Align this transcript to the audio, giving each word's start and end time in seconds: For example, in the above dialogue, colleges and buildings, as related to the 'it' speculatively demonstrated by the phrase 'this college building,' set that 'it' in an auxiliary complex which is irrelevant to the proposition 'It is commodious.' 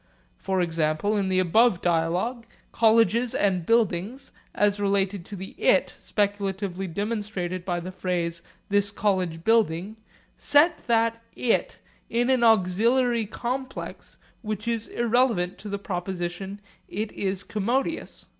For 0.39 0.61
example, 0.63 1.15
in 1.15 1.29
the 1.29 1.37
above 1.37 1.79
dialogue, 1.79 2.47
colleges 2.71 3.35
and 3.35 3.67
buildings, 3.67 4.31
as 4.55 4.79
related 4.79 5.23
to 5.25 5.35
the 5.35 5.53
'it' 5.59 5.93
speculatively 5.95 6.87
demonstrated 6.87 7.63
by 7.63 7.81
the 7.81 7.91
phrase 7.91 8.41
'this 8.69 8.89
college 8.89 9.43
building,' 9.43 9.97
set 10.35 10.87
that 10.87 11.21
'it' 11.35 11.77
in 12.09 12.31
an 12.31 12.43
auxiliary 12.43 13.27
complex 13.27 14.17
which 14.41 14.67
is 14.67 14.87
irrelevant 14.87 15.59
to 15.59 15.69
the 15.69 15.77
proposition 15.77 16.61
'It 16.87 17.11
is 17.11 17.43
commodious.' 17.43 18.25